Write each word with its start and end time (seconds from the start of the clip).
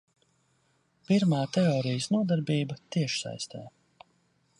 Pirmā 1.09 1.41
teorijas 1.57 2.07
nodarbība 2.15 2.79
tiešsaistē. 2.97 3.63